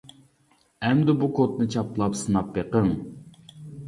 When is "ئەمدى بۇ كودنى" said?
0.85-1.67